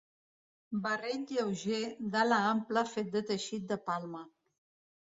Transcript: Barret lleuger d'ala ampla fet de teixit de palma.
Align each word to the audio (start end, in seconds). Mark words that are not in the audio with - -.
Barret 0.85 1.35
lleuger 1.35 1.83
d'ala 2.17 2.41
ampla 2.55 2.87
fet 2.97 3.17
de 3.19 3.25
teixit 3.31 3.71
de 3.75 3.83
palma. 3.93 4.27